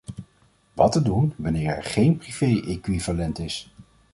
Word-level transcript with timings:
Wat 0.73 0.91
te 0.91 1.01
doen 1.01 1.33
wanneer 1.37 1.75
er 1.75 1.83
geen 1.83 2.17
privé 2.17 2.61
equivalent 2.67 3.39
is? 3.39 3.73